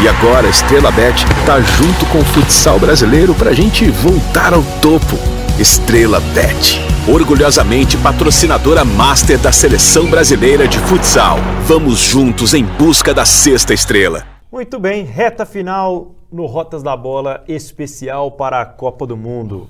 [0.00, 4.62] E agora a Estrela Bet tá junto com o futsal brasileiro pra gente voltar ao
[4.80, 5.16] topo.
[5.58, 6.78] Estrela Bet,
[7.12, 11.38] orgulhosamente patrocinadora master da seleção brasileira de futsal.
[11.66, 14.24] Vamos juntos em busca da sexta estrela.
[14.52, 19.68] Muito bem, reta final no Rotas da Bola especial para a Copa do Mundo.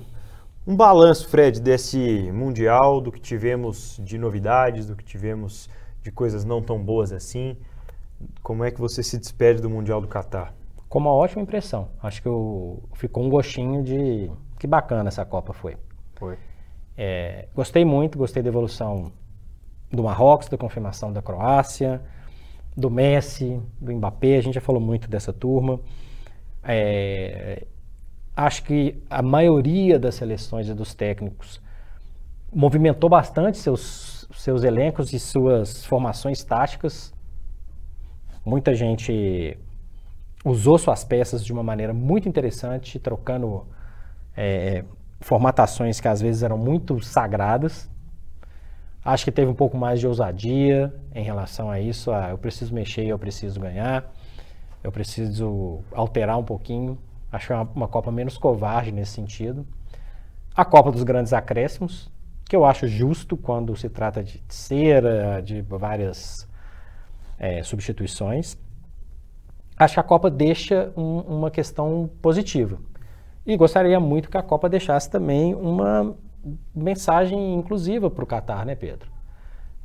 [0.67, 5.67] Um balanço, Fred, desse Mundial, do que tivemos de novidades, do que tivemos
[6.03, 7.57] de coisas não tão boas assim.
[8.41, 10.53] Como é que você se despede do Mundial do Catar?
[10.87, 11.89] Com uma ótima impressão.
[12.01, 15.77] Acho que eu, ficou um gostinho de que bacana essa Copa foi.
[16.15, 16.37] Foi.
[16.97, 19.11] É, gostei muito, gostei da evolução
[19.91, 22.01] do Marrocos, da confirmação da Croácia,
[22.75, 24.37] do Messi, do Mbappé.
[24.37, 25.79] A gente já falou muito dessa turma.
[26.63, 27.65] É,
[28.35, 31.61] acho que a maioria das seleções e dos técnicos
[32.53, 37.13] movimentou bastante seus, seus elencos e suas formações táticas
[38.49, 39.55] Muita gente
[40.43, 43.67] usou suas peças de uma maneira muito interessante, trocando
[44.35, 44.83] é,
[45.21, 47.87] formatações que às vezes eram muito sagradas.
[49.05, 52.11] Acho que teve um pouco mais de ousadia em relação a isso.
[52.11, 54.11] Eu preciso mexer, eu preciso ganhar,
[54.83, 56.97] eu preciso alterar um pouquinho.
[57.31, 59.63] Acho que é uma, uma Copa menos covarde nesse sentido.
[60.55, 62.11] A Copa dos Grandes Acréscimos,
[62.45, 66.49] que eu acho justo quando se trata de cera, de várias
[67.39, 68.57] é, substituições,
[69.77, 72.77] acho que a Copa deixa um, uma questão positiva.
[73.45, 76.15] E gostaria muito que a Copa deixasse também uma
[76.75, 79.09] mensagem inclusiva para o Catar, né, Pedro?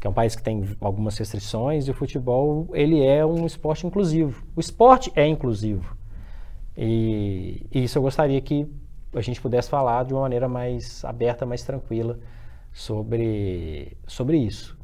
[0.01, 3.87] Que é um país que tem algumas restrições e o futebol ele é um esporte
[3.87, 4.45] inclusivo.
[4.55, 5.97] O esporte é inclusivo.
[6.77, 8.69] E, e isso eu gostaria que
[9.15, 12.19] a gente pudesse falar de uma maneira mais aberta, mais tranquila
[12.73, 14.77] sobre, sobre isso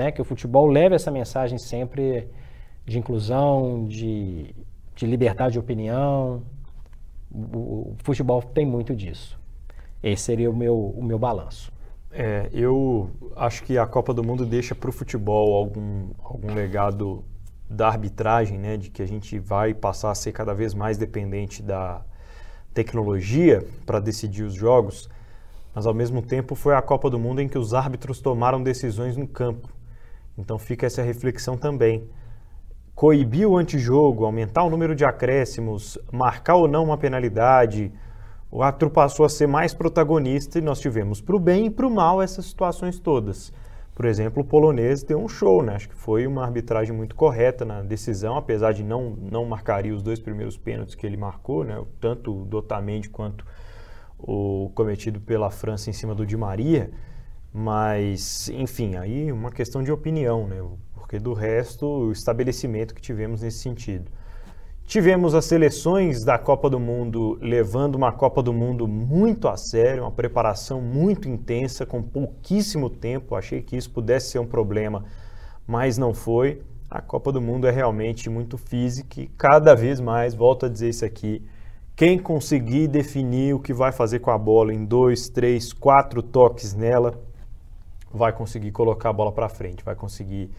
[0.00, 0.10] né?
[0.10, 2.28] Que o futebol leve essa mensagem sempre
[2.86, 4.54] de inclusão, de,
[4.96, 6.42] de liberdade de opinião,
[7.32, 9.38] O, o futebol tem muito disso.
[10.02, 11.70] Esse seria o meu, o meu balanço.
[12.10, 17.22] É, eu acho que a Copa do Mundo deixa para o futebol algum, algum legado
[17.68, 21.62] da arbitragem, né, de que a gente vai passar a ser cada vez mais dependente
[21.62, 22.02] da
[22.74, 25.08] tecnologia para decidir os jogos,
[25.72, 29.16] mas ao mesmo tempo foi a Copa do Mundo em que os árbitros tomaram decisões
[29.16, 29.68] no campo.
[30.40, 32.08] Então fica essa reflexão também.
[32.94, 37.92] Coibir o antijogo, aumentar o número de acréscimos, marcar ou não uma penalidade,
[38.50, 41.86] o árbitro passou a ser mais protagonista e nós tivemos para o bem e para
[41.86, 43.52] o mal essas situações todas.
[43.94, 45.74] Por exemplo, o polonês deu um show, né?
[45.74, 50.02] Acho que foi uma arbitragem muito correta na decisão, apesar de não, não marcaria os
[50.02, 51.80] dois primeiros pênaltis que ele marcou, né?
[52.00, 53.44] Tanto o do Otamendi quanto
[54.18, 56.90] o cometido pela França em cima do Di Maria.
[57.52, 60.62] Mas, enfim, aí uma questão de opinião, né?
[60.94, 64.10] Porque do resto, o estabelecimento que tivemos nesse sentido.
[64.84, 70.02] Tivemos as seleções da Copa do Mundo levando uma Copa do Mundo muito a sério,
[70.02, 73.36] uma preparação muito intensa, com pouquíssimo tempo.
[73.36, 75.04] Achei que isso pudesse ser um problema,
[75.66, 76.62] mas não foi.
[76.90, 80.88] A Copa do Mundo é realmente muito física e cada vez mais, volto a dizer
[80.88, 81.40] isso aqui,
[81.94, 86.74] quem conseguir definir o que vai fazer com a bola em dois, três, quatro toques
[86.74, 87.14] nela,
[88.12, 90.50] vai conseguir colocar a bola para frente, vai conseguir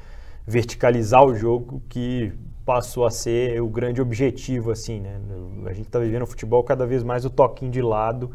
[0.45, 2.33] verticalizar o jogo que
[2.65, 5.19] passou a ser o grande objetivo, assim, né?
[5.65, 8.31] A gente está vivendo o futebol cada vez mais o toquinho de lado,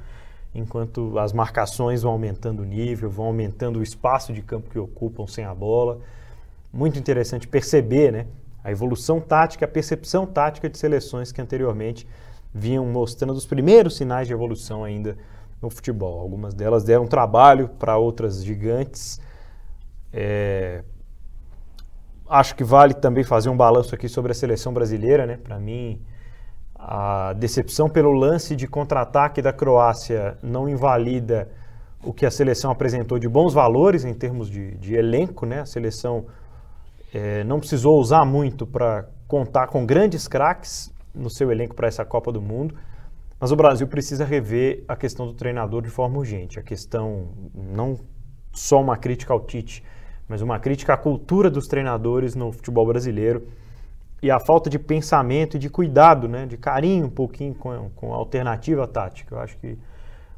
[0.55, 5.27] enquanto as marcações vão aumentando o nível, vão aumentando o espaço de campo que ocupam
[5.27, 5.99] sem a bola.
[6.73, 8.27] Muito interessante perceber, né?
[8.63, 12.07] A evolução tática, a percepção tática de seleções que anteriormente
[12.53, 15.17] vinham mostrando os primeiros sinais de evolução ainda
[15.61, 16.21] no futebol.
[16.21, 19.21] Algumas delas deram trabalho para outras gigantes.
[20.13, 20.83] É,
[22.29, 25.37] acho que vale também fazer um balanço aqui sobre a seleção brasileira, né?
[25.37, 26.01] Para mim,
[26.75, 31.49] a decepção pelo lance de contra-ataque da Croácia não invalida
[32.05, 35.61] o que a seleção apresentou de bons valores em termos de, de elenco, né?
[35.61, 36.27] A seleção
[37.13, 42.05] é, não precisou usar muito para contar com grandes craques no seu elenco para essa
[42.05, 42.75] Copa do Mundo,
[43.39, 46.59] mas o Brasil precisa rever a questão do treinador de forma urgente.
[46.59, 47.99] A questão, não
[48.53, 49.85] só uma crítica ao Tite,
[50.29, 53.47] mas uma crítica à cultura dos treinadores no futebol brasileiro
[54.23, 58.13] e a falta de pensamento e de cuidado, né, de carinho um pouquinho com, com
[58.13, 59.35] a alternativa tática.
[59.35, 59.79] Eu acho que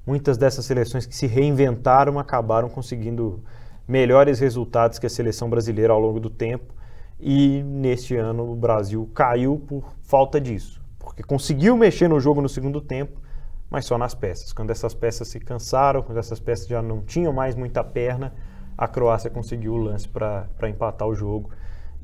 [0.05, 3.43] muitas dessas seleções que se reinventaram acabaram conseguindo
[3.87, 6.75] melhores resultados que a seleção brasileira ao longo do tempo
[7.21, 10.81] e neste ano o Brasil caiu por falta disso,
[11.19, 13.21] porque conseguiu mexer no jogo no segundo tempo,
[13.69, 14.53] mas só nas peças.
[14.53, 18.33] Quando essas peças se cansaram, quando essas peças já não tinham mais muita perna,
[18.77, 21.51] a Croácia conseguiu o lance para empatar o jogo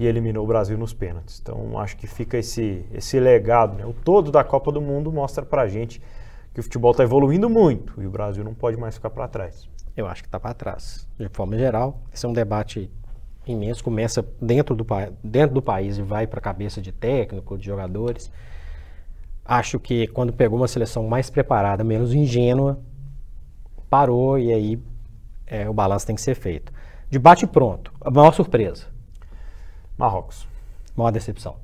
[0.00, 1.38] e eliminou o Brasil nos pênaltis.
[1.40, 3.77] Então acho que fica esse, esse legado.
[3.77, 3.87] Né?
[3.87, 6.03] O todo da Copa do Mundo mostra para a gente
[6.53, 9.68] que o futebol está evoluindo muito e o Brasil não pode mais ficar para trás.
[9.96, 11.07] Eu acho que está para trás.
[11.16, 12.90] De forma geral, esse é um debate
[13.46, 14.85] imenso, começa dentro do,
[15.22, 18.29] dentro do país e vai para a cabeça de técnico, de jogadores.
[19.44, 22.80] Acho que quando pegou uma seleção mais preparada, menos ingênua,
[23.90, 24.83] parou e aí
[25.46, 26.72] é, o balanço tem que ser feito.
[27.11, 27.92] Debate pronto.
[28.00, 28.87] A maior surpresa?
[29.96, 30.48] Marrocos.
[30.96, 31.57] Maior decepção?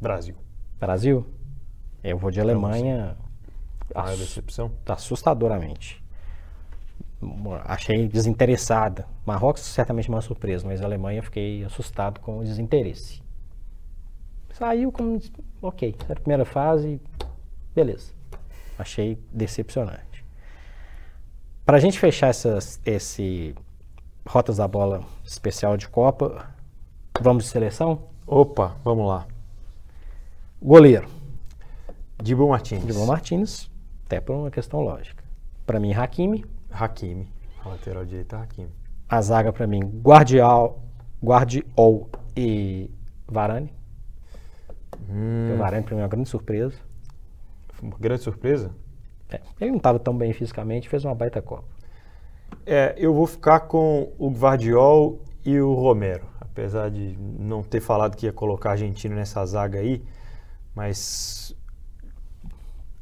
[0.00, 0.36] Brasil.
[0.78, 1.26] Brasil?
[2.04, 3.16] Eu vou de Alemanha.
[3.94, 4.70] Maior decepção?
[4.86, 6.04] Assustadoramente.
[7.64, 9.06] Achei desinteressada.
[9.24, 13.25] Marrocos certamente uma surpresa, mas a Alemanha fiquei assustado com o desinteresse.
[14.58, 15.20] Saiu como.
[15.60, 16.98] Ok, era a primeira fase,
[17.74, 18.14] beleza.
[18.78, 20.24] Achei decepcionante.
[21.62, 23.54] Para a gente fechar essas, esse
[24.26, 26.48] Rotas da Bola especial de Copa,
[27.20, 28.04] vamos de seleção?
[28.26, 29.26] Opa, vamos lá.
[30.62, 31.06] Goleiro.
[32.22, 32.86] Dibo Martins.
[32.86, 33.70] Dibo Martins,
[34.06, 35.22] até por uma questão lógica.
[35.66, 36.46] Para mim, Hakimi.
[36.70, 37.28] Hakimi.
[37.62, 38.70] lateral direito, Hakimi.
[39.06, 40.82] A zaga para mim, Guardial,
[41.22, 42.90] Guardiol e
[43.28, 43.75] Varane.
[45.10, 45.54] Hum.
[45.54, 46.76] O Varane para mim é uma grande surpresa.
[47.82, 48.70] Uma grande surpresa?
[49.28, 51.64] É, ele não estava tão bem fisicamente, fez uma baita Copa.
[52.64, 58.16] É, eu vou ficar com o Guardiol e o Romero, apesar de não ter falado
[58.16, 60.02] que ia colocar argentino nessa zaga aí,
[60.74, 61.54] mas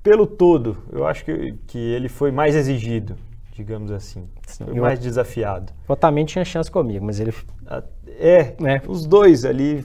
[0.02, 3.16] pelo todo, eu acho que, que ele foi mais exigido,
[3.52, 5.72] digamos assim, Sim, foi mais desafiado.
[5.88, 7.32] O Otamendi tinha chance comigo, mas ele...
[8.06, 9.82] É, é, os dois ali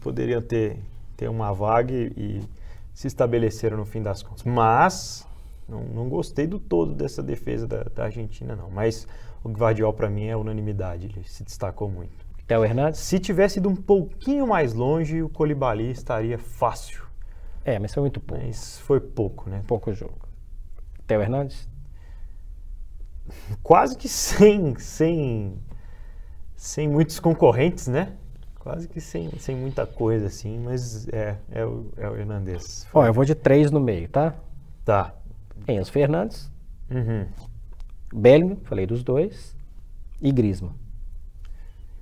[0.00, 0.78] poderiam ter,
[1.20, 2.42] ter uma vaga e, e
[2.94, 5.26] se estabeleceram no fim das contas, mas
[5.68, 8.70] não, não gostei do todo dessa defesa da, da Argentina, não.
[8.70, 9.06] Mas
[9.44, 11.06] o Guardiol, para mim, é unanimidade.
[11.06, 12.24] Ele se destacou muito.
[12.46, 13.00] Theo Hernandes?
[13.00, 17.04] Se tivesse ido um pouquinho mais longe, o Colibali estaria fácil
[17.64, 18.42] É, mas foi muito pouco.
[18.42, 19.62] Mas foi pouco, né?
[19.66, 20.18] Pouco jogo.
[21.06, 21.68] Theo Hernandes?
[23.62, 25.54] Quase que sem, sem,
[26.56, 28.16] sem muitos concorrentes, né?
[28.72, 32.86] Quase que sem, sem muita coisa, assim, mas é, é o, é o Hernandes.
[32.92, 34.34] Ó, eu vou de três no meio, tá?
[34.84, 35.14] Tá.
[35.68, 36.50] Enzo Fernandes,
[36.90, 37.26] Uhum.
[38.12, 39.54] Bellingham, falei dos dois,
[40.20, 40.74] e Griezmann.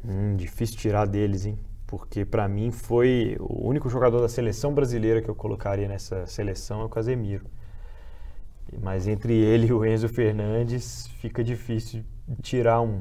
[0.05, 1.59] Hum, difícil tirar deles, hein?
[1.87, 6.81] Porque pra mim foi o único jogador da seleção brasileira que eu colocaria nessa seleção
[6.81, 7.47] é o Casemiro.
[8.83, 12.05] Mas entre ele e o Enzo Fernandes fica difícil
[12.43, 13.01] tirar um.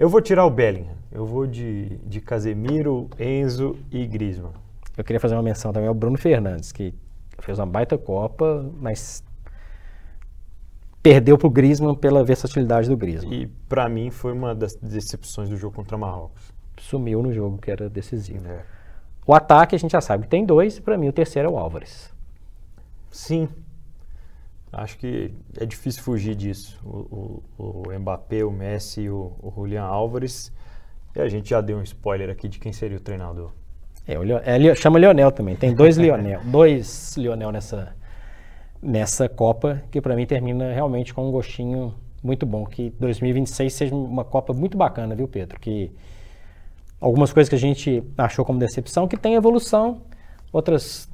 [0.00, 0.94] Eu vou tirar o Bellingham.
[1.12, 4.54] Eu vou de, de Casemiro, Enzo e Griezmann.
[4.96, 6.94] Eu queria fazer uma menção também ao Bruno Fernandes, que
[7.38, 9.22] fez uma baita Copa, mas
[11.02, 13.42] perdeu pro Griezmann pela versatilidade do Griezmann.
[13.42, 16.50] E pra mim foi uma das decepções do jogo contra Marrocos.
[16.78, 18.48] Sumiu no jogo que era decisivo.
[18.48, 18.64] É.
[19.26, 21.52] O ataque a gente já sabe que tem dois, e pra mim o terceiro é
[21.52, 22.10] o Álvares.
[23.10, 23.50] Sim.
[24.72, 26.78] Acho que é difícil fugir disso.
[26.84, 30.52] O, o, o Mbappé, o Messi e o, o Julian Álvares.
[31.14, 33.50] E a gente já deu um spoiler aqui de quem seria o treinador.
[34.06, 35.56] É, o Leo- é, chama Lionel também.
[35.56, 37.96] Tem dois Lionel, dois Lionel nessa,
[38.80, 42.64] nessa Copa, que pra mim termina realmente com um gostinho muito bom.
[42.64, 45.58] Que 2026 seja uma Copa muito bacana, viu, Pedro?
[45.58, 45.92] Que
[47.00, 50.02] algumas coisas que a gente achou como decepção, que tem evolução,
[50.52, 51.08] outras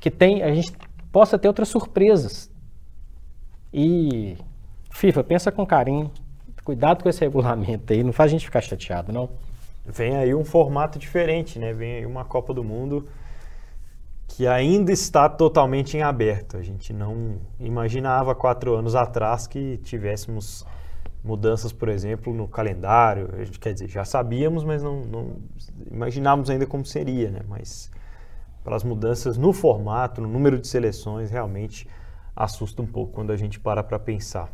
[0.00, 0.72] que tem, a gente
[1.12, 2.50] possa ter outras surpresas.
[3.72, 4.36] E
[4.90, 6.10] FIFA, pensa com carinho,
[6.64, 9.30] cuidado com esse regulamento aí, não faz a gente ficar chateado, não.
[9.84, 11.72] Vem aí um formato diferente, né?
[11.72, 13.08] Vem aí uma Copa do Mundo
[14.28, 16.56] que ainda está totalmente em aberto.
[16.56, 20.64] A gente não imaginava quatro anos atrás que tivéssemos
[21.22, 23.28] mudanças, por exemplo, no calendário.
[23.34, 25.36] A gente, quer dizer, já sabíamos, mas não, não
[25.90, 27.40] imaginávamos ainda como seria, né?
[27.48, 27.90] Mas
[28.64, 31.86] para as mudanças no formato, no número de seleções, realmente
[32.34, 34.50] assusta um pouco quando a gente para para pensar.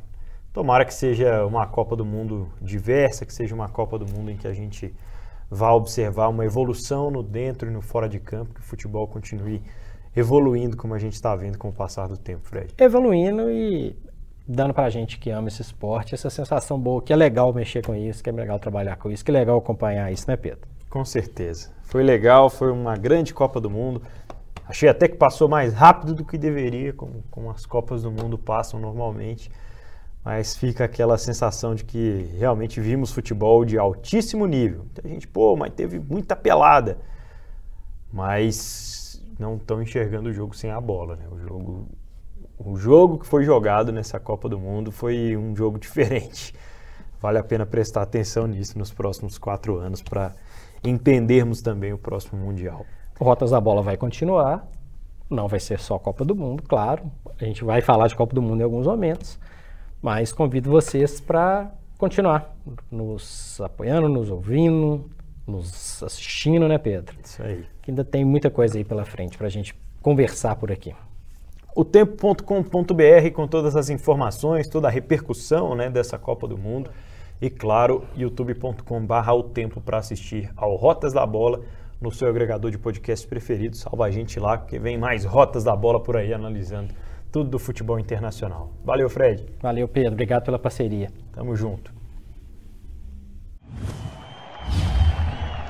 [0.53, 4.37] Tomara que seja uma Copa do Mundo diversa, que seja uma Copa do Mundo em
[4.37, 4.95] que a gente
[5.51, 9.63] vá observar uma evolução no dentro e no fora de campo, que o futebol continue
[10.17, 12.75] evoluindo como a gente está vendo com o passar do tempo, Fred.
[12.79, 13.95] evoluindo e
[14.47, 17.95] dando pra gente que ama esse esporte essa sensação boa, que é legal mexer com
[17.95, 20.67] isso, que é legal trabalhar com isso, que é legal acompanhar isso, né, Pedro?
[20.89, 21.71] Com certeza.
[21.83, 24.03] Foi legal, foi uma grande Copa do Mundo.
[24.69, 28.37] Achei até que passou mais rápido do que deveria, como, como as Copas do Mundo
[28.37, 29.51] passam normalmente.
[30.23, 34.81] Mas fica aquela sensação de que realmente vimos futebol de altíssimo nível.
[34.81, 36.99] Muita gente, pô, mas teve muita pelada.
[38.13, 41.25] Mas não estão enxergando o jogo sem a bola, né?
[41.31, 41.89] O jogo,
[42.59, 46.55] o jogo que foi jogado nessa Copa do Mundo foi um jogo diferente.
[47.23, 50.35] Vale a pena prestar atenção nisso nos próximos quatro anos para
[50.85, 52.85] entendermos também o próximo Mundial.
[53.21, 54.67] Rotas da Bola vai continuar,
[55.29, 57.11] não vai ser só Copa do Mundo, claro,
[57.41, 59.39] a gente vai falar de Copa do Mundo em alguns momentos,
[60.01, 62.57] mas convido vocês para continuar
[62.91, 65.11] nos apoiando, nos ouvindo,
[65.47, 67.17] nos assistindo, né, Pedro?
[67.23, 67.65] Isso aí.
[67.83, 70.95] Que ainda tem muita coisa aí pela frente para a gente conversar por aqui.
[71.75, 76.91] O tempo.com.br com todas as informações, toda a repercussão né, dessa Copa do Mundo.
[77.41, 81.61] E claro, youtube.com.br o tempo para assistir ao Rotas da Bola
[82.01, 83.77] no seu agregador de podcast preferido.
[83.77, 86.95] Salva a gente lá, porque vem mais Rotas da Bola por aí analisando
[87.31, 88.73] tudo do futebol internacional.
[88.85, 89.47] Valeu, Fred.
[89.61, 90.13] Valeu, Pedro.
[90.13, 91.11] Obrigado pela parceria.
[91.33, 91.93] Tamo junto.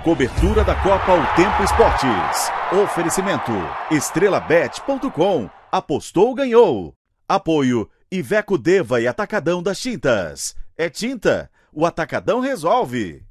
[0.04, 2.50] Cobertura da Copa O Tempo Esportes.
[2.82, 3.52] Oferecimento
[3.90, 5.50] estrelabet.com.
[5.70, 6.94] Apostou, ganhou.
[7.28, 10.56] Apoio Iveco Deva e Atacadão das Tintas.
[10.78, 13.27] É tinta, o Atacadão resolve.